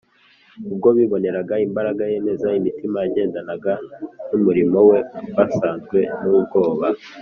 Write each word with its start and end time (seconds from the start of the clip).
Ubwo 0.71 0.87
biboneraga 0.97 1.55
imbaraga 1.65 2.03
yemeza 2.11 2.47
imitima 2.59 2.97
yagendanaga 3.03 3.73
n’umurimo 4.31 4.77
We 4.89 4.99
basazwe 5.35 5.99
n’ubwoba 6.21 6.87